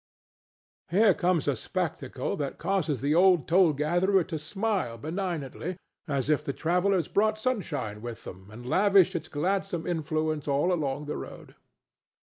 Here 0.89 1.13
comes 1.13 1.47
a 1.47 1.55
spectacle 1.55 2.35
that 2.37 2.57
causes 2.57 3.01
the 3.01 3.13
old 3.13 3.47
toll 3.47 3.71
gatherer 3.71 4.23
to 4.23 4.39
smile 4.39 4.97
benignantly, 4.97 5.77
as 6.07 6.27
if 6.27 6.43
the 6.43 6.53
travellers 6.53 7.07
brought 7.07 7.37
sunshine 7.37 8.01
with 8.01 8.23
them 8.23 8.49
and 8.49 8.65
lavished 8.65 9.13
its 9.13 9.27
gladsome 9.27 9.85
influence 9.85 10.47
all 10.47 10.73
along 10.73 11.05
the 11.05 11.17
road. 11.17 11.53